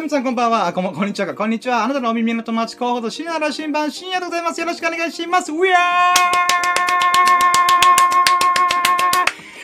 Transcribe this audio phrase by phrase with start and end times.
[0.00, 0.72] 皆さんこんばんは。
[0.72, 1.34] こんこんにちはか。
[1.34, 1.84] こんにちは。
[1.84, 4.58] あなたのお耳の友達候補と深夜の新版、深夜でございます。
[4.58, 5.52] よろしくお願いします。
[5.52, 5.80] うやー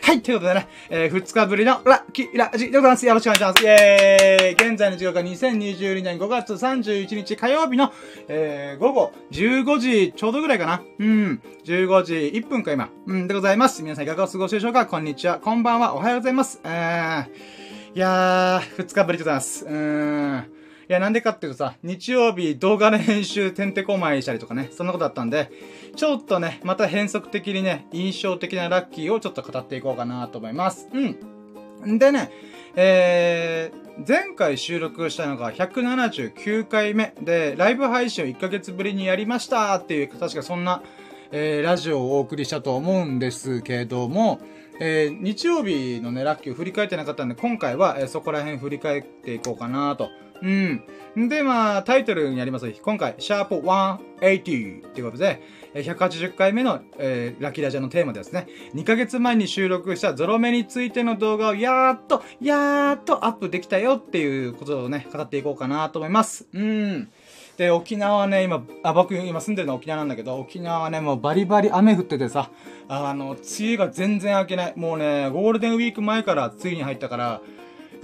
[0.03, 3.07] はい、ということでね、えー、2日ぶりのラッキーラジでございます。
[3.07, 3.65] よろしくお願いします。
[3.65, 7.91] イェーイ現在の時刻は2022年5月31日火曜日の、
[8.29, 10.83] えー、午後15時ちょうどぐらいかな。
[10.99, 11.41] うん。
[11.65, 12.91] 15時1分か今。
[13.07, 13.83] うん、でございます。
[13.83, 15.41] 皆さんいかがお過ごしでしょうかこんにちは。
[15.41, 15.95] こんばんは。
[15.95, 16.61] おはようございます。
[16.63, 17.66] えー、
[17.97, 19.65] いやー、2日ぶりでございます。
[19.65, 20.45] うーん。
[20.87, 25.51] いや、なんでかっていうとさ、日曜日動画の編集てんてこまいしたりとかね、そんなことだったんで、
[25.97, 30.91] ちょっとね、また変則的にね、印象的なラッキーをちょっと語っていこうかなと思います。
[30.93, 31.95] うん。
[31.95, 32.31] んでね、
[32.75, 40.83] えー、前回収録したのが179回目で、ライブ配信を1ヶ月ぶりにやりましたっていう、確かそんな、
[41.33, 44.43] えー、ラジオをお送りしたと思うんですけども、
[44.81, 50.11] えー、日曜日のね、ラッキーを振り返ってなかったんで、今回は、えーそこら辺振り返っていこうかなと。
[50.43, 51.29] うん。
[51.29, 55.43] で、まあ、タイトルにあります、今回、シャープ180っていうことで、
[55.75, 58.47] 180回目の、えーラキラジオのテーマですね。
[58.75, 66.47] 2ヶ月前に収録したゾロ目についての動画をやーっと、やーっとアップできたよっていうことをね、語っていこうかなと思います。
[66.53, 67.09] うん。
[67.57, 72.51] で、沖縄はね、今、あ、僕今住んでるのは沖縄なんだけど、沖縄はね、もうバリバリ雨降っててさ、
[72.89, 74.73] あの、梅雨が全然明けない。
[74.77, 77.41] もうね、ゴールデンウィーク前から梅雨に入ったから、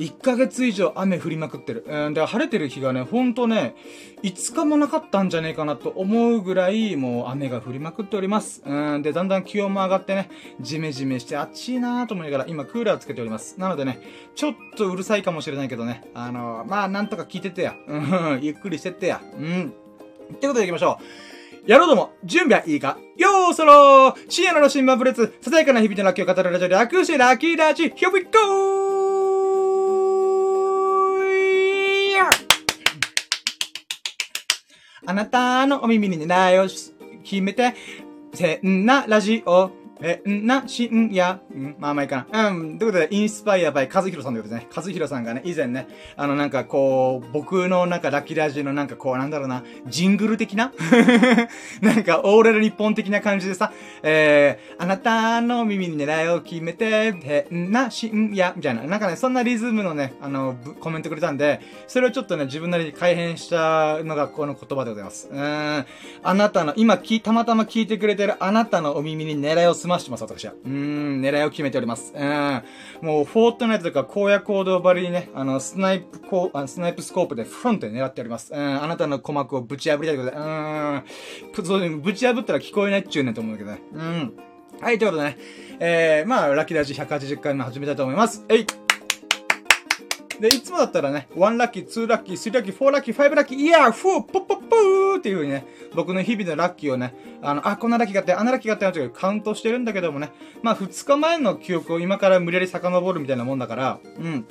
[0.02, 1.84] 1ヶ月以上雨降りまくってる。
[1.86, 3.76] うん、で、晴れてる日がね、ほんとね、
[4.22, 8.62] 5日もなかったんじゃねえかなと思うぐらい、もう雨が降りまくっております。
[8.66, 10.28] うん、で、だんだん気温も上がってね、
[10.60, 13.60] ジメジメして暑いなーと思いながら、今クーラーつけております。
[13.60, 14.00] なのでね、
[14.34, 17.74] ちょっとうるさいかもしれないけどね、あのまあ、なんとか聞いててや。
[17.86, 19.20] うん、 ゆっくりしてってや。
[19.38, 19.72] うん。
[20.34, 21.70] ってことで行きましょう。
[21.70, 22.98] やろうども、準備はいいか？
[23.16, 28.81] よーそろー深夜の新版ブレッツ、ささやかな日々のラッキーを語るラジオで楽してラッキーラジ Here we go!
[35.04, 36.68] あなたのお耳に狙いを
[37.24, 37.74] 決めて、
[38.32, 39.70] せんなラジオ、
[40.02, 42.48] えんな深夜、うん、まあまあいいかな。
[42.48, 45.86] うん、ということで、インスパイアバイ和弘さんということでね、和弘さんがね、以前ね、
[46.16, 50.72] あのなんかこう、僕のなんかラッキーラジのなんかこう、なんだろうな、ジングル的な？
[51.80, 65.28] なんか、オーラル日本的な感じでさ、えー、あなたの耳に狙いを決めて、へんな深夜、みたいな、なんかね、そんなリズムのね、あの、コメントくれたんで、それをちょっとね、自分なりに改変したのがこの言葉でございます。
[65.30, 70.54] うん、あなたの、今き、たまたま聞いてくれてるあなたのお耳に狙いを済ましてます、私は。
[70.64, 72.12] うん、狙いを決めております。
[72.14, 72.62] うん、
[73.02, 78.52] もう、フォートナイトとか荒野行動ばりにね、あの、スナイプこう、あスナイプスコープでフロントで狙っております。
[78.52, 80.96] うん、あなたの鼓膜をぶち破りたいということで、うー
[81.62, 83.82] ん、そうぶち破ったら聞こえないっちゅうねんと思うけどね。
[83.92, 84.36] うん。
[84.80, 85.38] はい、ということでね、
[85.78, 88.44] えー、まあ、ラッキーラジ180回目始めたいと思います。
[88.48, 88.66] えい
[90.42, 95.64] で、いつもだったらね、1ラッキー、2ラッキー、3ラッキー、4ラッキー、5ラッキー、 yeah、フォー、ポッポッポーっていう風にね、
[95.94, 104.44] 僕の日々のラッキーをね、あの、あ、こんなラッキーがあって、あんなラッキーがあって、というカウントしてるんだけどもね、まあ、2日前の記憶を今から無理やり遡るみたいなもんだから、うん。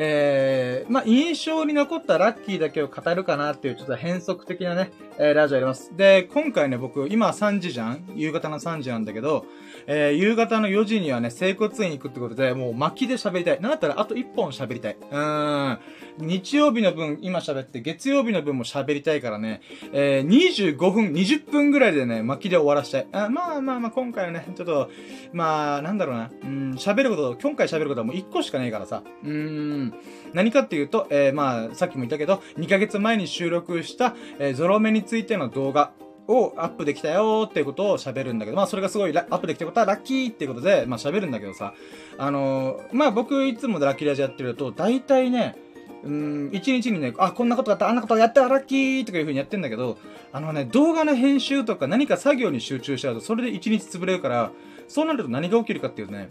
[0.00, 5.92] えー、まあ、印象に残ったラッキーだけを語るかなっていう、ちょっと変則的なね、えー、ラジオやります。
[5.96, 8.04] で、今回ね、僕、今3時じゃん？
[8.14, 9.44] 夕方の3時なんだけど、
[9.88, 13.60] えー、夕方の4時にはね、整骨院行くってことで、もう巻きで喋りたい。
[13.60, 14.96] なんだったらあと1本喋りたい。
[15.10, 15.78] うーん。
[16.18, 19.60] 日曜日の分、今喋って、月曜日の分も喋りたいからね、
[19.92, 23.06] えー、25分、20分ぐらいでね、巻きで終わらしたい。
[23.12, 24.90] あまあまあまあ、今回はね、ちょっと、
[25.32, 26.30] まあ、なんだろうな。
[26.42, 29.02] うん、喋ること、今回喋ることはもう1個しかねえからさ。
[29.24, 29.87] うーん。
[30.32, 35.92] 何かっていうと、えー、まあ、さっきも言ったけど、2ヶ月前に収録した、えー、ゾロ目についての動画
[36.28, 41.74] をアップできたよっていうことを喋るんだけど、まあそれがすごいアップできたことはラッキーっていうことで、まあ喋るんだけどさ、
[42.18, 45.56] あのー、まあ僕いつもラッキーラジやってると、大体ね、
[46.04, 49.98] うん、一日にね、あ、こんなことがあった、あんなことやったら、ラッキーとかいう風にやってんだけど、
[50.32, 54.52] あのね、動画の編集とか何か作業に集中しちゃうと、それで一日潰れるから、
[54.86, 56.30] そうなると何が起きるかっていうとね、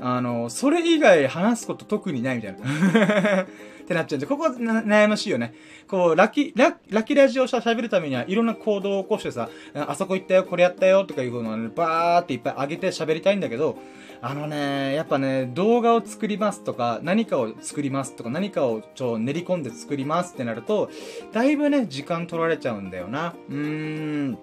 [0.00, 2.58] あの、それ以外話すこと特にないみたいな。
[3.82, 5.54] ってなっちゃうんで、ここな悩ましいよね。
[5.88, 13.78] こう、ラッキー、ララッキラジオを喋るためにはいろんな行動を起こしてさ、あそこ行ったよ、これやったよとかいうのをね、バーっていっぱい上げて喋りたいんだけど、
[14.20, 20.90] あのね、やっぱね、動画を作りますとか、何かを作りますとか、何かをちょ、練り込んで作りますってなると、
[21.32, 23.34] だいぶね、時間取られちゃうんだよな。
[23.48, 24.38] うーん。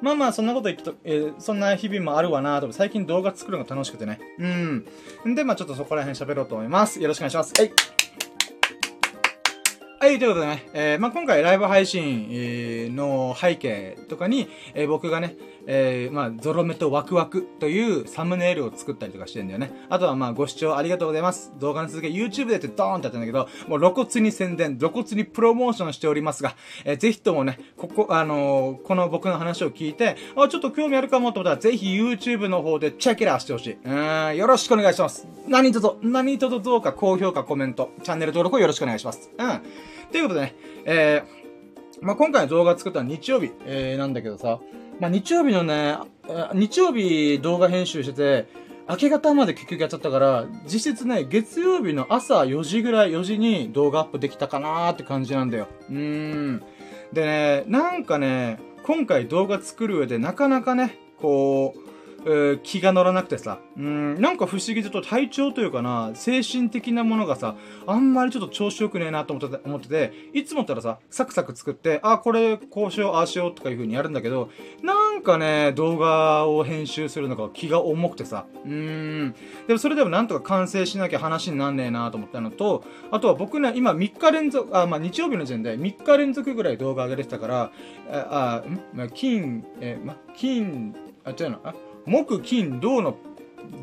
[0.00, 4.18] まあまあ、そんなこと言ってと、えーそんな日々もあるわなと、最近動画作るのが楽しくてね。
[4.38, 5.28] う。
[5.28, 7.00] んで、まあちょっとそこら辺喋ろうと思います。
[7.00, 7.54] よろしくお願いします。
[7.58, 7.99] はい。
[10.02, 15.36] はい、ということでね、えー、まあ、今回ライブ配信、えー、の背景とかに、えー、僕がね、
[15.66, 19.70] えー、まあ、ゾロ目とワクワクというサムネイルを作ったりとかしてんだよね。
[19.90, 21.52] あとはまあ、ご視聴ありがとうございます。
[21.58, 26.56] 動画の続け YouTube でってドーンってやってんだけど、もう露骨に宣伝、露骨にプロモーションしておりますが、
[26.86, 33.76] えー、ぜひともね、ここ、あのー、この僕の話を聞いて、あ、ちょっと興味あるかもと思ったら、ぜひ YouTube の方でチェックラーしてほしい。
[33.84, 35.28] うん、よろしくお願いします。
[35.46, 39.30] 何卒、何卒どうか高評価、コメント、チャンネル登録をよろしくお願いします。
[39.36, 39.89] うん。
[40.10, 40.54] ということでね、
[40.84, 44.60] えー、まあ、今回の動画作ったのは日曜日、えー、なんだけどさ、
[44.98, 45.96] まあ、日曜日のね、
[46.54, 48.48] 日曜日動画編集してて、
[48.88, 55.68] 明け方まで結局やっちゃったから、実質ね、月曜日の朝4時ぐらい、4時に動画アップできたかなーって感じなんだよ。
[55.88, 56.62] うーん。
[57.12, 61.89] でね、なんかね、今回動画作る上でなかなかね、こう、
[62.24, 67.56] えー、気が乗らなくてさ、うん、なんか不思議と体調というかな、精神的なものがさ、
[67.86, 74.50] あんまりちょっと調子良くねえなと思ってて、思ってて、いつもったらさ、サクサク作って、あ、これ、こうしよう、ああしようとかいう風にやるんだけど、
[74.82, 79.34] なんかね、動画を編集するのが気が重くてさ、うーん。
[79.66, 87.72] でもそれでもなんとか完成しなきゃ話になんねえなと思ったのと、あとは僕ね、今3日連続、あ、まあ日曜日の時点で3日連続ぐらい動画上げれてたから、
[88.10, 88.80] あ、あ、ん？
[88.92, 90.94] まあ、金、え、ま、金、
[91.24, 91.74] あ、違うの、あ、
[92.10, 93.16] 木、金、銅の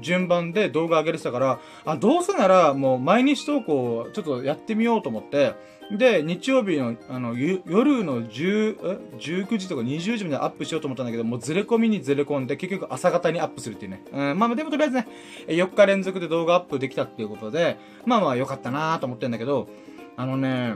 [0.02, 5.54] 順番で動画上げれてたから、あ、どうせならもう毎日投稿をちょっとやってみようと思って、
[5.98, 14.04] で、日曜日の、あの、夜の10、え ?19 時とか20時までアップしようと思ったんだけど、もうずれ込みにずれ込んで、結局朝方にアップするっていうね。
[14.12, 15.08] うん、まあでもとりあえずね、
[15.48, 19.70] 4日連続で動画アップできたっていうことで、まあまあ良かったなと思ってんだけど、
[20.18, 20.76] あのね、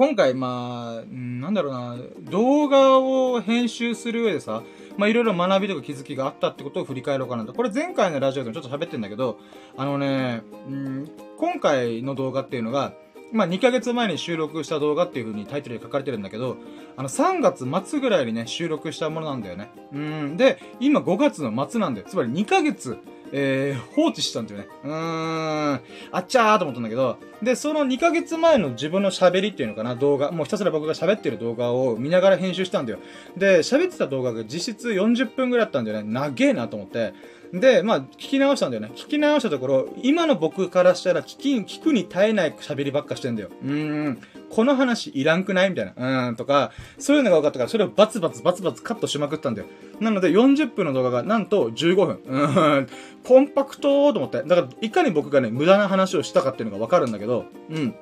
[0.00, 1.98] 今回、まあ、なんだろうな、
[2.30, 4.62] 動画を編集する上でさ、
[5.00, 7.54] まあ、いろいろ学びとか気づきがあったってことを振り返ろうかなと。
[7.54, 9.38] これ前回のラジオでもちょっと喋ってんだけど、
[9.78, 12.92] あのね、うん、今回の動画っていうのが、
[13.32, 16.58] まあ、2ヶ月前に収録した動画っていう風にタイトルで書かれてるんだけど、
[16.98, 19.70] あの、3月末ぐらいにね、収録したものなんだよね。
[19.94, 20.36] うん。
[20.36, 22.06] で、今5月の末なんだよ。
[22.06, 22.98] つまり2ヶ月、
[23.32, 24.68] えー、放置したんだよね。
[24.84, 25.80] うーん。
[26.12, 32.98] あっちゃーと思ったんだけど、で、その2ヶ月前の自分の喋りっていうのかな、動画、もうひたすら僕が喋ってる動画を見ながら編集したんだよ。
[33.36, 36.12] で、喋ってた動画が実質40分ぐらいあったんだよね。
[36.12, 37.14] 長えなと思って。
[37.52, 38.92] で、まあ、聞き直したんだよね。
[38.94, 43.50] 聞き直したところ、今の僕からしたら聞き、聞くに耐えない喋りばっかしてんだよ。
[43.62, 44.22] うーん。
[44.50, 46.28] この話いらんくないみたいな。
[46.28, 49.68] うん、とか、そういうのが分かったから、それをバツバツバツバツカットしまくったんだよ。
[50.00, 52.20] なので、40分の動画がなんと15分。
[52.24, 52.38] う
[52.82, 52.88] ん、
[53.24, 54.42] コンパクトと思って。
[54.42, 57.94] だから、いかに僕がね、無駄な話をしたかっていうのが分かるんだけど、うん。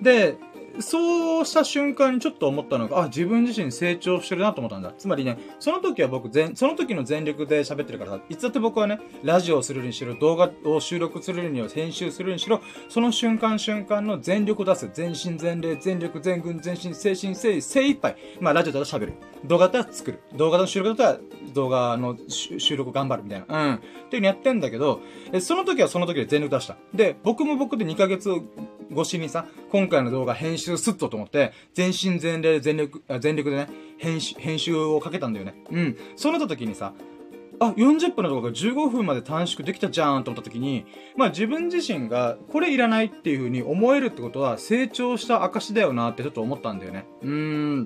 [0.00, 0.36] で、
[0.80, 4.92] そうした瞬間にちょっと思ったのが、あ、自分自身成長してるなと思ったんだ。
[4.96, 14.90] つまりね、その時は僕全、その時の全力で喋ってるからさ、いつだって僕はね、ラジオをするにしろ、動画を収録するにしろ、編集するにしろ、その瞬間瞬間の全力を出す。
[14.92, 18.16] 全身全霊、全力、全軍、全身、精神、精、精一杯。
[18.40, 19.14] まあ、ラジオだったら喋る。
[19.44, 20.20] 動画だったら作る。
[20.34, 23.68] 動画の収録だったら動画の収録頑張るみたいな。
[23.68, 23.74] うん。
[23.74, 25.00] っていう風にやってんだけど、
[25.40, 26.76] その時はその時で全力出した。
[26.94, 28.30] で、僕も僕で2ヶ月
[28.92, 33.68] 越しにさ、今回の動画編集すっとと思って、全身全霊、全力、全力でね、
[33.98, 35.54] 編集、編集をかけたんだよね。
[35.70, 35.96] うん。
[36.16, 36.92] そうなった時にさ、
[37.60, 47.06] あ、40分のところが15分まで短縮できたじゃんと思った時に、まあ自分自身がこれいらないっていう風に思えるってことは成長した証だよなってちょっと思ったんだよね。
[47.22, 47.84] うーん。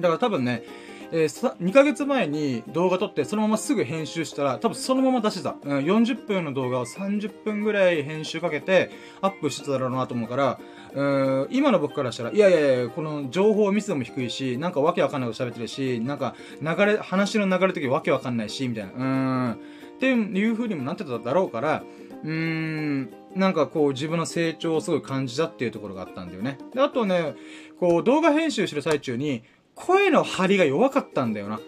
[0.00, 0.64] だから多分ね、
[1.12, 5.56] えー、2ヶ月前に動画撮ってそのまますぐ編集したら多分そのまま出してた。
[5.62, 10.58] うん、40分の動画を30分ぐらい編集かけてアップしてただろうなと思うから、
[10.94, 18.92] うん今の僕からしたら、いやいやいや、この情報密度も低いし、なんかわけわかんないこと喋ってるし、なんか流れ、話の流れ的にわけわかんないし、みたいな。
[18.92, 19.52] うん。
[19.52, 19.56] っ
[19.98, 21.82] ていう風にもなってただろうから、
[22.22, 26.58] うーん、なんかこう自分の成長をすごい感じたっていうところがあったんだよね。
[26.72, 27.34] で、あとね、
[27.78, 29.42] こう動画編集してる最中に、
[29.74, 31.60] 声の張りが弱かったんだよな。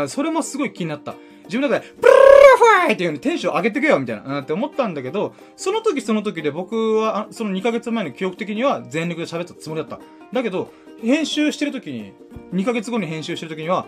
[0.00, 1.14] うん、それもすごい気になった。
[1.44, 10.00] 自分の中で、プルーファイっていう風にテンション上げてくよみたいな、うん、って思ったんだけど、その時その時で僕は、その2ヶ月前の記憶的には全力で喋ったつもりだった。
[10.32, 12.12] だけど、編集してる時に、
[12.52, 13.86] 2ヶ月後に編集してる時には、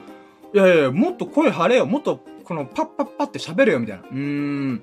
[0.53, 4.03] いやいやもっと声張れよ、もっと、このパッパッパって喋れよ、みたいな。
[4.03, 4.83] うーん。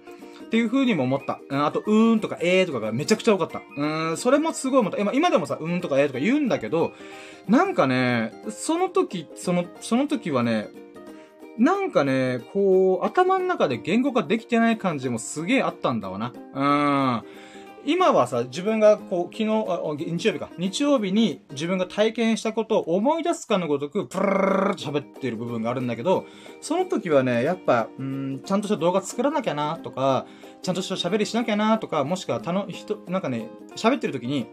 [0.51, 1.39] っていう風にも思った。
[1.49, 3.61] うん、あと、うーんとかえーとかがめちゃくちゃ多かった。
[3.77, 4.97] うん、それもすごい思った。
[4.99, 6.91] 今今でもさ、うーんとかえーとか言うんだけど、
[7.47, 10.67] なんかね、その時、その、その時はね、
[11.57, 16.33] なんかね、こう、頭の中で言語化できてない感じもすげえあったんだわな。
[16.53, 16.63] う
[17.21, 17.23] ん。
[17.85, 20.49] 今はさ、自分がこう、昨日、日曜日か。
[20.57, 24.29] 日曜日に自分が体験したことを思い出すかのごとく、プルル
[24.69, 26.25] ルと喋ってる部分があるんだけど、
[26.61, 30.27] その時はね、やっぱ、うん、ちゃんとした動画作らなきゃなとか、
[30.61, 34.47] ちゃんとした喋りしなきゃなとか、もしくは、たの、人、なんかね、喋ってる時に、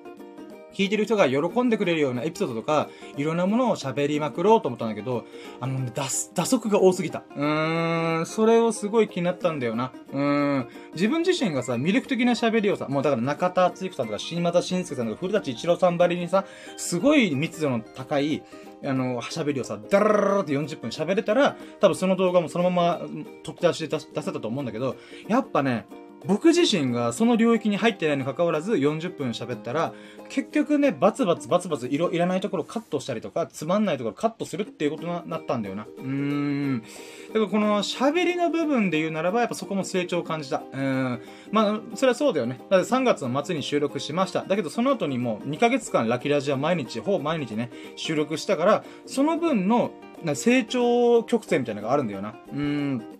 [0.72, 5.24] 聞いてる人が喜んでくれるようなエピソードとか、いろんなものを喋りまくろうと思ったんだけど、
[5.60, 7.22] あのね、打、打足が多すぎた。
[7.36, 9.92] うーん、それをすごい気になったんだよな。
[10.12, 16.44] うーん、自分自身がさ、魅力的な喋りをさ、もうだから中田敦彦さんとか新又慎介さんとか古舘一郎さんばりにさ、
[16.76, 18.42] すごい密度の高い、
[18.84, 23.00] あの、喋りをさ、ダラララって40分喋れたら、多分その動画もそのまま、
[23.42, 24.96] 取って出しで出せたと思うんだけど、
[25.26, 25.86] やっぱね、
[26.26, 29.92] 僕自身がその領域に入ってないにもかかわらず40分喋ったら、
[30.28, 35.84] 結局ね、バツバツバツバツ色いらないところカットしたりとか、つまんないところカットするっていうことになったんだよな。
[35.84, 36.82] うーん。
[37.28, 40.62] だからこの喋りの部分で言うならば、やっぱそこも成長を感じた。
[40.72, 41.22] うん。
[41.50, 42.60] まあ、それはそうだよね。
[42.68, 44.42] だって3月の末に収録しました。
[44.42, 49.92] だけどその後にもう2ヶ月間ラキラジは毎日、ほぼ毎日ね、収録したから、その分の
[50.34, 52.34] 成長曲線みたいなのがあるんだよな。
[52.52, 53.17] うん。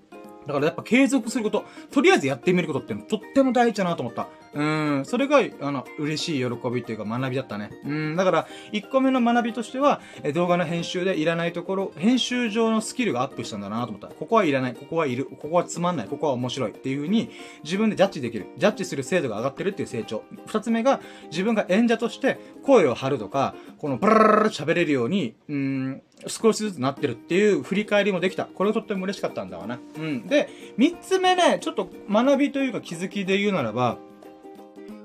[0.48, 4.28] だからやっぱ継続すること、とりあえずやってみることってとっても大事だなと思った。
[4.54, 7.70] うん、それが、あの、嬉しい喜びっていうか学びだったね。
[7.84, 14.08] うん、だから、1個目の学びとしては、え動画の編集でいらないところ、編集上のスキルがアップしたんだなと思った。
[14.08, 17.30] ここはいらない、ここはいる、ここはつまんない、ここは面白いっていう風に、
[17.62, 18.46] 自分でジャッジできる。
[18.56, 20.24] ジャッジする精度が上がってるっていう成長。
[20.46, 21.00] 2つ目が、
[21.30, 28.44] 自分が演者として声を張るとか、このブルルル喋れるように、うん、少しずつなってるっていう振り返りもできた。
[28.44, 29.78] これがとっても嬉しかったんだわな。
[29.96, 30.26] うん。
[30.26, 33.98] で、三つ目ね、ちょっと学びというか気づきで言うならば、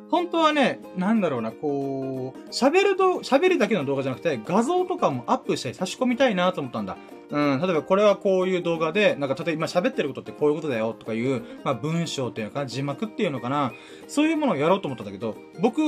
[0.10, 6.98] 本当はね、なんだろうな、こう、喋ると、喋るだけの動画じゃなくて、画像とかもアップして差し込みたいなと思ったんだ。
[7.34, 13.74] うん、例えばこれはこういう動画で、なんか例えば今喋ってることってこういうことだよとかいう、まあ文章っていうのかな、字幕っていうのかな、
[14.08, 15.82] そういうものをやろうと思ったんだけど、僕、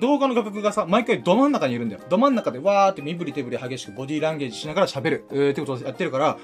[0.00, 2.02] 動画の画角がさ、毎回ど真ん中にいるんだよ。
[2.08, 6.38] ど真ん中でわーって身振り手振り激しくボディーランゲージしながら喋る、えー、ってことをやってるから、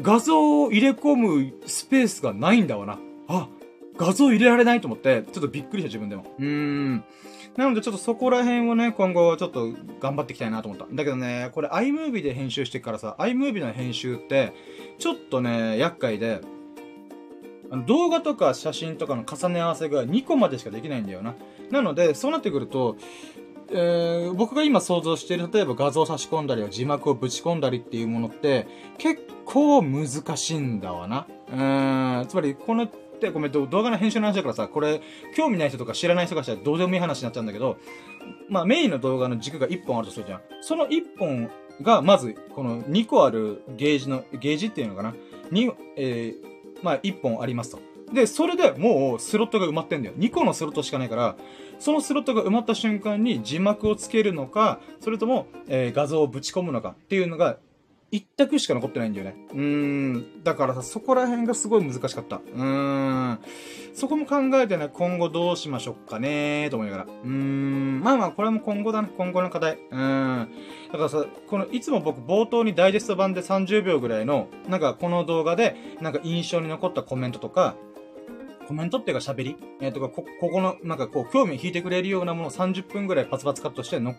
[0.00, 2.98] 画像を入れ込むスペースがないんだわな。
[3.26, 3.48] あ、
[3.96, 6.26] 画像入れられないと思って、ちょっとびっくりした自分でも。
[6.38, 7.04] うーん。
[7.56, 10.86] なのでちょっとそこら辺をね、今後ちょっと頑張っていきたいなと思った。
[10.90, 14.52] だけどね、これ iMovie で編集してからさ、iMovie の編集って、
[14.98, 16.40] ちょっとね、厄介で、
[17.70, 21.34] あの動画とか写真とかの重ね合わせが2個までしかできないんだよな。
[21.70, 22.96] なので、そうなってくると、
[23.70, 31.26] えー、僕が今想像している、例えば画像を差し込んだり字幕をぶち込んだりっていうものって、結構難しいんだわな。
[31.48, 32.86] うーん、つまり、この
[33.16, 35.00] ってごめん、動画の編集の話だからさ、これ、
[35.34, 37.78] 興味ない人とか知らない人がしたらどうでもいい話になっちゃうんだけど、
[38.48, 40.40] まあメインの動画の軸が1本あるとするじゃん。
[40.60, 41.50] その1本
[41.82, 45.14] が、まず、この2個あるゲージの、ゲージっていうのかな
[45.50, 47.80] に、えー、まあ1本ありますと。
[48.12, 50.14] で、それでもうスロットが埋まってんだよ。
[50.16, 51.36] 2個のスロットしかないから、
[51.78, 57.58] そのスロットが埋まった瞬間に字幕をつけるのか、それとも、えー、画像をぶち込むのかっていうのが
[58.12, 59.36] 一択しか残ってないんだよね。
[59.52, 60.44] うーん。
[60.44, 62.36] だからさ、そこら辺がすごい難しかった。
[62.36, 62.62] うー
[63.32, 63.38] ん。
[63.94, 67.10] そこも考えてね、今後どうしましょうかねと思いながら。
[67.10, 68.00] うーん。
[68.00, 69.08] まあまあ、これも今後だね。
[69.16, 69.78] 今後の課題。
[69.90, 70.50] うーん。
[70.92, 77.74] だからさ、この、いつも僕冒頭にダイジェスト版で30秒ぐらいの、なんかこの動画で、なんか印象に残ったコメントとか、
[78.68, 79.56] コメントっていうか喋り？
[79.80, 84.14] えー、とか、こ、ここの、なんかこう、興味を引いてくれるようなものを30分ぐらいパツパツカットしての、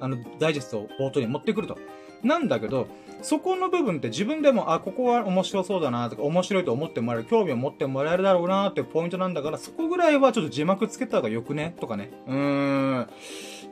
[0.00, 1.78] あの、ダイジェストを冒頭に持ってくると。
[2.22, 2.86] なんだけど、
[3.20, 11.76] そこの部分って自分でも、あ、ここは面白そうだなとか、面白いと思ってもらえる、興味を持ってもらえるだろうなっていうポイントなんだから、そこぐらいはちょっと字幕つけた方がよくね？
[11.80, 12.10] とかね。
[12.26, 13.06] うーん。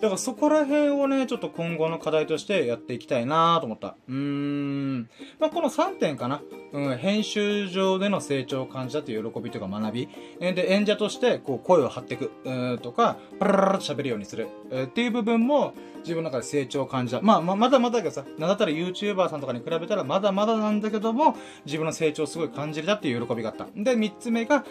[0.00, 3.96] だからそこら辺をね、ちょっと今後の課題としてやっていきたいなと思った。
[4.08, 5.00] うーん。
[5.38, 6.40] まあ、この3点かな。
[6.72, 10.08] うん、編集上での成長を感じたという喜びとか学び。
[10.40, 17.20] で、演者としてこう声を張っていく、えー、とか、パラララと喋るようにする、えー、っていう部分も自分の中で成長を感じた。
[17.20, 23.66] まあ、まあ、まだまだだけどさ、なんだたら YouTuber さんとかに比べたらまだまだなんだけども、自分の成長をすごい感じれたっていう喜びがあった。
[23.76, 24.64] で、3つ目が、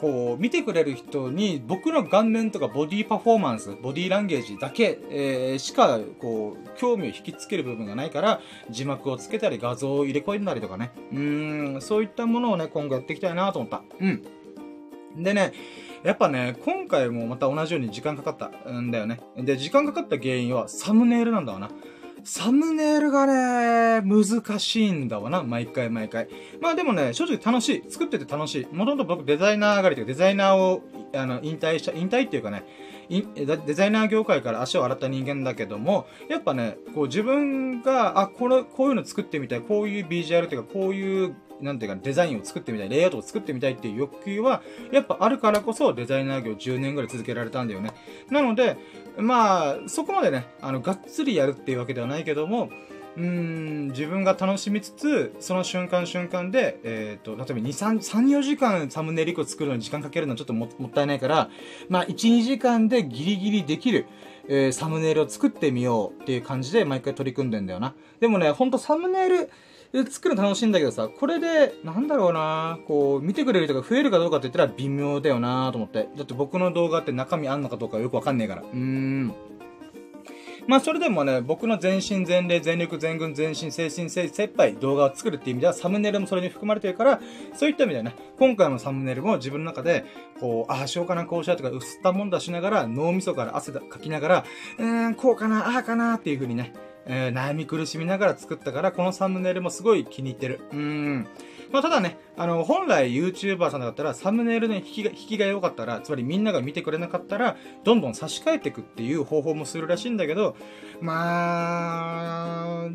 [0.00, 10.90] こう、見てくれる人に、僕の顔面とかボディパフォーマンス、ボディランゲージだけ、えー、しか、こう、興味を引きつける部分がないから、字幕をつけたり、画像を入れ込んだりとかね。
[11.12, 13.82] うん、そういったものをね、今後やっていきたいなと思った。
[14.00, 14.22] うん。
[15.22, 15.52] でね、
[16.02, 19.20] やっぱね、今回もまた同じように時間かかったんだよね。
[19.36, 21.70] で、時間かかった原因はサムネイルなんだわな。
[22.24, 26.28] サムネイルがね、難しいんだわな、毎回毎回。
[26.60, 27.84] まあでもね、正直楽しい。
[27.88, 28.74] 作ってて楽しい。
[28.74, 30.82] もともと僕デザイナー上がりというか、デザイナーを、
[31.14, 32.64] あの、引退した、引退っていうかね、
[33.08, 47.92] デザイナー業界から足を洗った人間だけども、やっぱね、こう自分が、あ、これ、こういうの作ってみたい、こういうビジュアルっていうか、こういうなんていうか、デザインを作ってみたい、レイアウトを作ってみたいっていう欲求は、やっぱあるからこそデザイナー業10年ぐらい続けられたんだよね。
[48.30, 48.76] なので、
[49.18, 52.70] まあ、そこまでね、あの、がっつりやるっていうわけではないけども、
[53.16, 61.48] うん、自分が楽しみつつ、その瞬間瞬間で、えっ、ー、と、例えば2、3、3、4時間サムネイル1個作るのに時間かけるのはちょっとももったいないから、
[61.88, 64.06] まあ、1、2時間でギリギリできる、
[64.48, 67.94] えー、サムネイルを作ってみようっていう感じで毎回取り組んでんだよな。
[68.20, 69.50] でもね、ほんとサムネイル、
[70.10, 76.08] 作るの楽しいんだけどさ、これで、なんだろうなこう、見てくれる人が増えるかどうかって言ったら微妙だよなと思って。
[76.16, 78.62] だって僕の動画って中身あんのかどうかよくわかんねえから。
[78.62, 79.34] うーん。
[80.66, 87.20] まあそれでもね、僕の全身全霊、全力、全軍、全身、精神、精切配動画を作るっていう意味ではサムネイルもそれに含まれてるから、
[87.54, 90.04] そういった意味でね、今回のサムネイルも自分の中で、
[90.40, 94.44] こう、ああしようかな、こうしようとか、薄ったもんだしながら、脳みそから汗だかきながら、
[94.78, 96.72] うーん、こうかな、ああかなっていう風にね、
[97.06, 100.60] えー、悩み苦しみながら作ったから、このサムネイルもすごい気に入ってる。
[100.72, 101.28] うーん。
[101.70, 110.56] まあ、ただね、あの、本来 YouTuber さんだったら、サムネイルの引きが、引きが良かったら、つまりみんなが見てくれなかったら、どんどん差し替えていくっていう方法もするらしいんだけど、
[111.00, 112.90] まあ、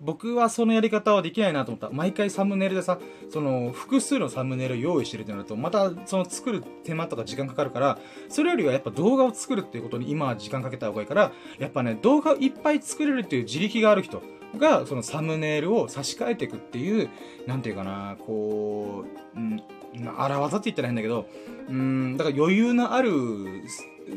[0.00, 1.88] 僕はそのやり方はできないなと思った。
[1.90, 2.98] 毎回サムネイルでさ、
[3.30, 14.22] その、複数のサムネイルを用意してるってなると、また、その作る手間とか時間かかるから、それよりはやっぱ動画を作るっていうことに今は時間かけた方がいいから、やっぱね、動画をいっぱい作れるっていう自力がある人
[14.58, 17.08] が、そのサムネイルを差し替えていくっていう、
[17.46, 19.04] なんていうかな、こ
[19.36, 19.62] う、うん、
[20.16, 21.26] 荒技って言ったら変だけど、
[21.68, 23.10] うん、だから余裕のある、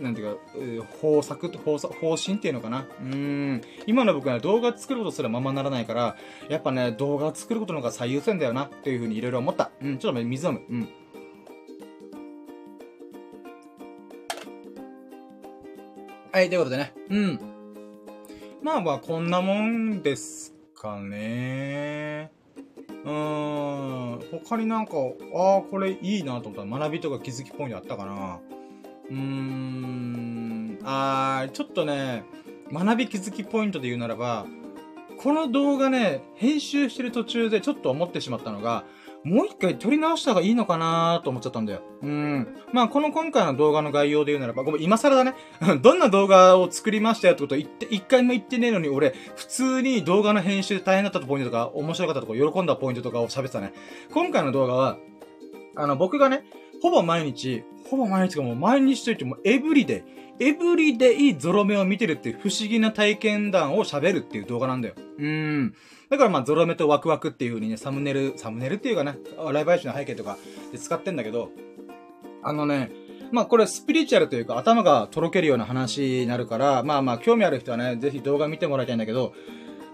[0.01, 2.85] なんていうか、方策と方、方針っていうのかな。
[3.01, 3.61] うん。
[3.85, 6.17] 今の僕は動画作ることすらままならないから、
[6.49, 9.71] やっぱね、動画作ることの方が最優先だよな、っていうふうにいろいろ思った。
[9.81, 10.61] うん、ちょっと水飲む。
[10.69, 10.89] うん。
[16.31, 16.93] はい、ということでね。
[17.09, 17.56] うん。
[18.61, 22.31] まあまあ、こんなもんですかね。
[23.05, 24.19] うーん。
[24.43, 24.93] 他になんか、
[25.35, 28.39] ああ、これいいなと思ったら学びとか気づきポイントあったかな。
[29.09, 30.79] うーん。
[30.83, 32.23] あー、ちょっとね、
[32.71, 34.45] 学び気づきポイントで言うならば、
[35.17, 38.85] この動画ね、編集してる途中でちょっと思ってしまったのが、
[39.23, 41.81] もう一回撮り直した方がいいのかなと思っちゃったんだよ。
[42.01, 42.47] うん。
[42.71, 45.33] まあ、この今回の動画の概要で言うならば、ごめん、今更だね。
[45.81, 53.73] どんな動画を作りましたよってことを言って、一回も言ってねえのに、俺、普通に動画の編集で大変だったポイントとか、面白かったとか、喜んだポイントとかを喋ってたね。
[54.11, 54.97] 今回の動画は、
[55.75, 56.43] あの、僕がね、
[56.81, 60.03] ほぼ毎日、ほぼ毎日がもう毎日といってもエブリデ
[60.39, 64.95] イ、エブリデイゾロ目を見てるっていう不思議な体験談を喋るっていう動画なんだよ。
[65.17, 65.73] うーん。
[66.09, 69.17] だからまあゾロ目とワクワクっていう風にね、サムネル、サムネルっていうかね、
[69.51, 70.37] ライブ配信の背景とか
[70.71, 71.51] で使ってんだけど、
[72.43, 72.91] あのね、
[73.31, 79.33] まあこれスピリチュアルというか頭がとろけるような話になるから、まあまあ興味ある人はね、ぜひ動画見てもらいたいんだけど、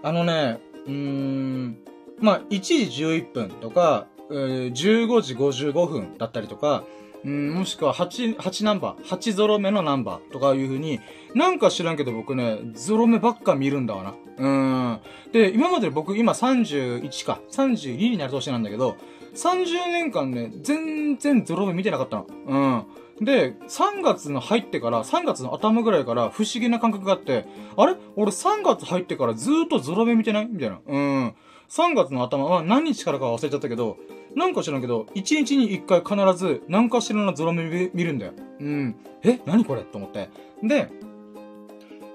[0.02, 1.78] あのね、うーん、
[2.18, 6.84] まあ1時11分とか、15時55分だったりとか、
[7.24, 11.00] うん、もしくは8、8ナンバー、8ゾロ目のナンバーとかいう風に、
[11.34, 14.14] なんか知らんけど僕ね、ゾロ目ばっか見るんだわな。
[14.36, 15.00] うん。
[15.32, 18.96] で、今まで僕今31か、32になる年なんだけど、
[19.34, 22.26] 30年間ね、全然ゾロ目見てなかったの。
[22.46, 23.24] うん。
[23.24, 27.96] で、3月の入ってから、3月の頭ぐらいから不思議な感覚があって、あれ？
[28.16, 30.46] 俺3月入ってからずーっとゾロ目見てない？
[30.46, 30.80] みたいな。
[30.86, 31.34] うん。
[31.74, 33.96] 3月の頭は何日からか忘れちゃったけど、
[34.36, 38.32] なんか知らんけど、1日に1回必ず何かしらのゾロ目見るんだよ。
[38.60, 38.96] うん。
[39.24, 39.40] え？
[39.44, 39.82] 何これ？
[39.82, 40.30] と思って。
[40.62, 40.88] で、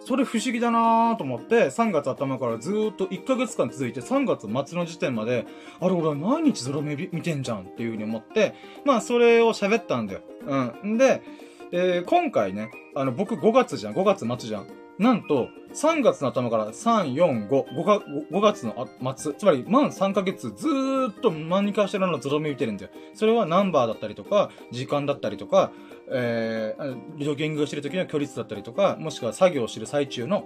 [0.06, 5.46] それ不思議だなーと思って、3月頭からずーっと1ヶ月間続いて3月末の時点まで、
[5.82, 10.22] あれ俺毎日ゾロ目見てんじゃんっていう風に思って、まあそれを喋ったんだよ。
[10.48, 10.94] うん。
[10.94, 11.22] んで、
[11.74, 14.68] えー、今回ね、あの僕5月じゃん、5月末じゃん。
[15.00, 22.92] なんと、3月の頭から3、4、5、5, か5月の末、つまり満3ヶ月ずーっと何かしてるのゾロ目見てるんだよ。
[23.14, 25.72] それはナンバーだったりとか、時間だったりとか、
[26.12, 30.46] えー、ジョギングしてる時の距離だったりとか、もしくは作業してる最中の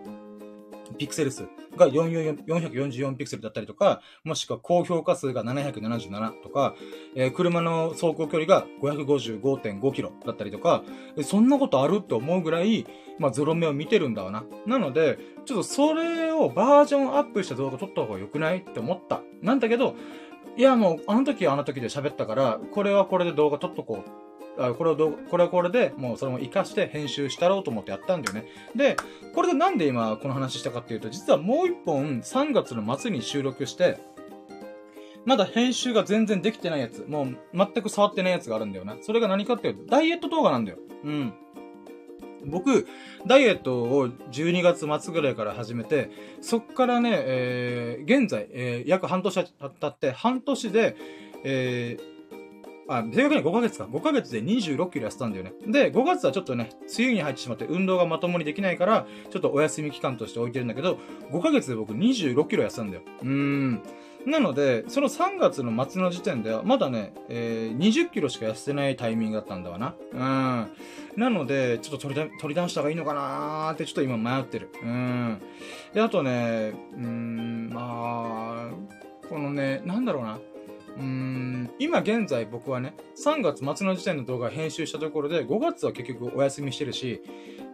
[0.93, 6.75] ピクセル数が444ピクセルだったりとか、もしくは高評価数が777とか、
[7.15, 10.84] えー、車の走行距離が555.5キロだったりとか、
[11.23, 12.86] そんなことあるって思うぐらい、
[13.19, 14.43] まあ、ゾロ目を見てるんだわな。
[14.65, 19.21] なので、ちょっとそれをバージョンアップした動画撮った方が良くないって思った。
[19.41, 19.95] なんだけど、
[20.56, 24.22] いやもう、あの時はあの時で喋ったから、これはこれで動画撮っとこう
[24.57, 28.45] あこれをど、これはこれでもうそれも活かして編集したろうと思ってやったんだよね。
[28.75, 28.95] で、
[29.33, 33.97] これでなんで今この話したかっていうと、実はもう一本3月の末に収録して、
[35.25, 38.97] まだ編集が全然できてないやつ、もう全く触ってないやつがあるんだよな。
[39.01, 40.77] それが何かっていうと、ダイエット動画なんだよ。
[41.03, 41.33] うん。
[42.45, 42.87] 僕、
[43.25, 46.11] ダイエットを12月末ぐらいから始めて、
[46.41, 50.97] そっからね、えー、現在、えー、約半年経って、半年で、
[51.45, 52.12] えー、
[52.97, 53.86] あ、正確に5ヶ月か。
[53.86, 55.53] 5ヶ月で26キロ痩せたんだよね。
[55.67, 60.97] で、5月はちょっとね、梅雨に入ってしまって運動がまともにできないから、ちょっとお休み期間として置いてるんだけど、
[61.32, 63.03] 5ヶ月で僕26キロ痩せたんだよ。
[63.21, 63.84] うーん。
[64.25, 69.95] なので、その3月の末の時点では、まだね、えー、20キロしか痩せてないタイミングだったんだわな。
[70.13, 71.19] うん。
[71.21, 74.69] なので、ちょっと取りだ、取り出した方がいいのかなーってちょっと今迷ってる。
[74.82, 75.41] うん。
[75.93, 80.39] で、あとね、うーん、まあ、このね、なんだろうな。
[80.97, 87.21] うーん、今現在僕はね、3月末の時点の動画編集したところで、5月は結局お休みしてるし、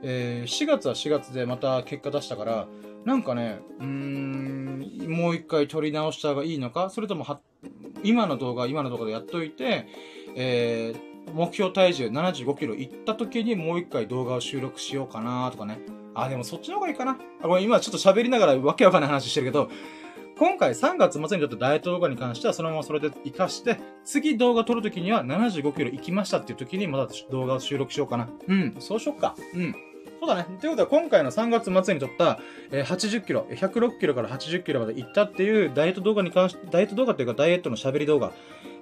[0.03, 2.67] えー、4月は4月でまた結果出したから、
[3.05, 7.25] なんかね、うーん、もう一回撮り直した方がいいのかそれとも、
[8.03, 9.87] 今の動画、今の動画でやっといて、
[10.35, 15.79] えー、目標体重75キロいった時にもう一回動画を収録しようかなとかね。
[16.15, 17.17] あ、でもそっちの方がいいかな。
[17.41, 19.69] あ、これ今ちょっと喋りながらわけわかんない話してるけど、
[20.39, 28.29] 今回3月末にとってダイエット動画に関してはそのままそれで活かして、次動画撮るときには75キロ行きましたっていう時にまた動画を収録しようかな。
[28.47, 29.35] うん、そうしよっか。
[29.53, 29.75] うん。
[30.21, 30.45] そうだね。
[30.61, 32.39] ということは今回の3月末に撮った、
[32.71, 38.31] えー、80キロ、106キロから80キロまで行ったっていうダイエット動画に関し、ダイエット動画っていうかダイエットの喋り動画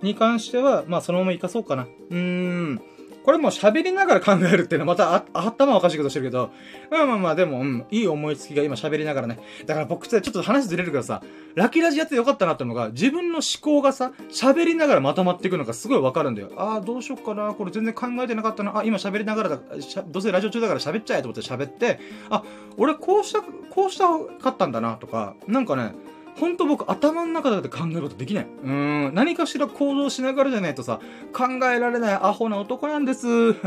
[0.04, 1.84] に関しては、まあそのまま活かそうかな。
[1.84, 2.82] うーん。
[3.28, 6.50] これも喋りながら考えるっていうのはまたあ、頭おかしいことしてるけど、
[6.90, 9.38] まあまあまあでも、うん、いい思いつきが今喋りながらね。
[9.66, 11.22] だから僕ってちょっと話ずれるけどさ、
[11.54, 16.54] ラキラジやってよかったなってのが、自分の思考がさ、喋りながらまとまっていくのがすごいわかるんだよ。
[16.56, 19.60] ああ、どうしよっかな、これ全然考えてなかったな、あ、今喋りながらだ、
[20.08, 22.44] どうせラジオ中だから喋っちゃえと思って喋って、あ、
[22.78, 24.08] 俺こうした、こうした
[24.42, 25.92] かったんだなとか、なんかね、
[26.40, 28.48] ほんと僕頭の中で考えることできない。
[28.64, 29.12] うん。
[29.14, 31.00] 何かしら行動しながらじゃないとさ、
[31.34, 33.54] 考えられないアホな男なんです。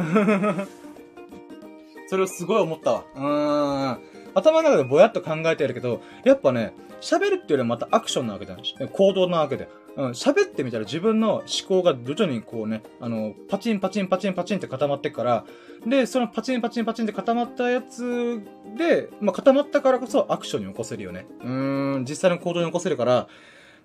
[2.09, 3.05] それをすごい思ったわ。
[3.15, 4.01] うん。
[4.35, 9.69] 頭の中でぼやっと考えてるけど、やっぱね、喋るっていうよりはまたアクションなわけじゃない行動なわけで。
[9.97, 15.45] うん、喋ってみたら自分の思考が徐々にこうね、あの、パチンパチンパチンパチンって固まってから、
[15.87, 18.41] で、そのパチンパチンパチンって固まったやつ
[18.77, 21.27] で、まあ、固まったからこそアクションに起こせるよね。
[21.43, 23.29] うーん、実際の行動に起こせるから、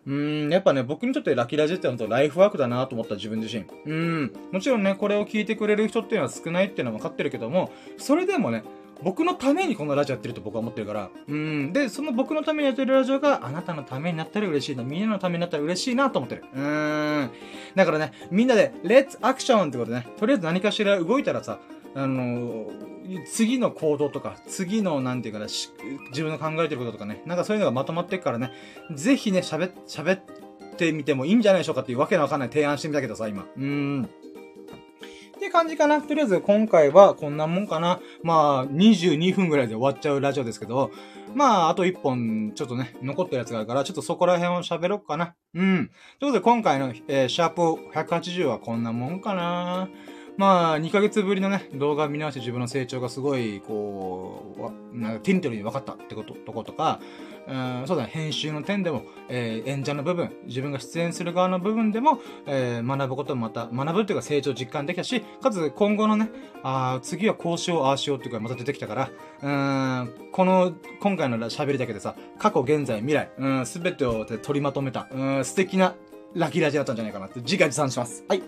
[0.06, 3.66] うーん、やっぱね、僕にとってラキラジってのとライフワークだなと思った自分自身。
[3.86, 8.64] うん、もちろんね、これを聞いてくれる人っていうのは少ないっていうのは分かってるけども、それでもね、
[9.04, 11.10] 僕のためにこのラジオやってると僕は思ってるから。
[11.28, 11.74] うん。
[11.74, 14.84] で、その僕のためにやってるラジオがあなたのためになったら嬉しいな。
[14.84, 16.46] みんなのためになったら嬉しいなと思ってる。
[16.54, 17.32] うーん。
[17.76, 21.60] だからね、みんなで、レッツアクションってことね、とりあえず何かしら動いたらさ、
[21.94, 28.52] あのー、次の行動とか、次の、なんていうかな、自分の考えてることとかね、なんかそういうのがまとまっていくからね、
[28.94, 30.22] ぜひね、喋、喋っ
[30.78, 33.44] てみてもいいんじゃないでしょうかっていうわけのわかんない提案してみたけどさ、今。
[33.44, 34.10] うーん。
[35.36, 36.02] って感じかな。
[36.02, 38.00] とりあえず今回はこんなもんかな。
[38.24, 40.92] まあ、22分ぐらいで終わっちゃうラジオですけど、
[41.34, 45.36] まあ、あと1本、ちょっとね、残ってるやつがあるから、ちょっとそこら辺を喋ろうかな。
[45.54, 45.92] うん。
[46.20, 47.62] ということで今回の、えー、シャープ
[47.94, 49.90] 180はこんなもんかな。
[50.38, 57.00] まあ、2ヶ月ぶりのね、動画見直して自分の成長がすごい、こう、なんかテントルに分かったってこと、とことか、
[57.48, 66.30] うん、そうだね、編集の点でも、えー、演者の部分、自分が出演する側の部分でも、えー、学ぶこともまた、学ぶっていうか成長実感できたし、かつ今後のね、
[66.64, 69.10] あ次はこうしよう、ああしようっていうかまた出てきたから、
[69.42, 75.96] うん、この、今回の喋りだけでさ、過去、現在、未来、うん、すべてを取りまとめた、うん、素敵な
[76.34, 78.24] ラキラジだったんじゃないかなって自画自賛します。
[78.28, 78.42] はい。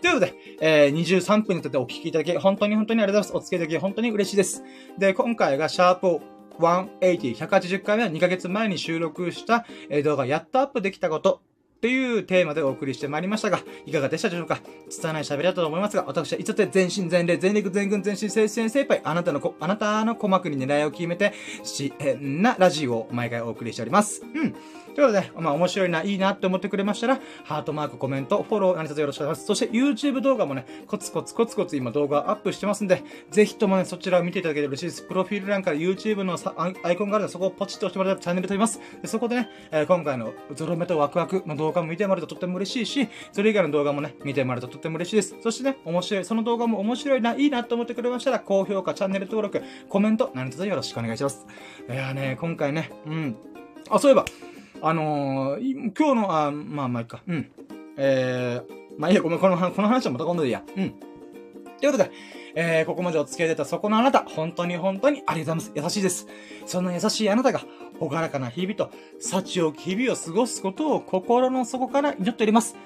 [0.00, 3.42] ということで、えー、23分にとってお聞きいただき、本当に本当にありがとうございます。
[3.42, 4.62] お付き合いいただき、本当に嬉しいです。
[4.98, 6.22] で、今回がシャープを
[6.58, 9.66] 180、180回目は2ヶ月前に収録した
[10.04, 11.40] 動画、やっとアップできたこと
[11.80, 14.60] というテーマでお送りしてまいりましたが、いかがでしたでしょうか？
[14.90, 21.32] 拙い喋りだったと思いますが、私はいつって全身全霊、全力全軍全身精神精一あなたのこ、あなたの鼓膜に狙いを決めて、
[21.64, 24.22] し、えなラジオを毎回お送りしております。
[24.22, 24.54] うん。
[24.94, 29.46] ということで、まあ面白いな、いいなって思ってくれましたら、ハートマーク、コメント、フォロー、何卒よろしくお願いします。
[29.46, 35.02] そして YouTube 動画もね、コツコツコツコツ今動画アップしてますんで、ぜひともね、そちらを見ていただければ嬉しいです。
[35.02, 36.38] プロフィール欄から YouTube の
[36.82, 38.80] アイコンがあるので、そこをポチッと押してもらえばチャンネル飛びます。
[39.00, 45.36] でそこでね、えー、今回のゾロ目とワクワクの動画も見てもらうととっても嬉しいし、それ以外の動画もね、見てもらうととっても嬉しいです。
[45.42, 51.46] そしてね、面白い、その動画も面白いな、いいなと思ってくれましたら、高評価、チャンネル登録、コメント、何卒よろしくお願いします。
[51.88, 53.36] いやね、今回ね、うん。
[53.88, 54.24] あ、そういえば、
[54.82, 57.22] あのー、今日の、あ、まあまあいいか。
[57.26, 57.50] うん。
[57.96, 60.62] えー、まあいいや、ごめん、この、この話はまた今度でいいや。
[60.76, 60.94] うん。
[61.80, 62.10] ということで、
[62.54, 65.88] えー、ここまでお付き合い出たそこのあなた、本当に本当にありがとうございます。
[65.88, 66.26] 優しいです。
[66.66, 67.62] そんな優しいあなたが、
[67.98, 72.76] ほがらかな日々と、幸を日々を過ごすことを心の底から祈っております。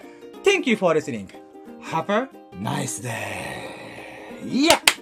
[0.44, 1.28] Thank you for listening.
[1.82, 2.28] Have a
[2.60, 4.48] nice day.
[4.48, 4.93] いやはい。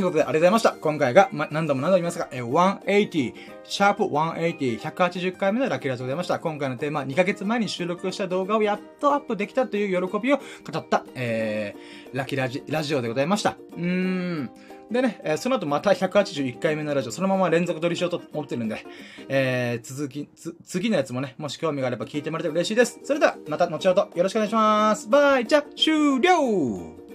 [0.00, 0.72] ということで、ありがとうございました。
[0.72, 3.34] 今回が、ま、何度も何度も言いますが、え、180、
[3.64, 6.38] シャープ180、180回目のラッキーラジオでございました。
[6.38, 13.56] 今回のテーマ、2ヶ月前に収録した動画をやっとアップできたという喜びを語った、えー、ラッキーラジラジオでございました。
[13.76, 14.50] うーん。
[14.90, 18.84] でね、えーその後また181回目のラジオ、そのまま連続撮りしようと思ってるんで、
[19.28, 22.98] えー、続き、つ、次のやつもね、もし興味があれば聞いてもらえて嬉しいです。
[23.04, 25.08] それでは、また後ほどよろしくお願いします。
[25.10, 27.09] バイ、じゃ、終了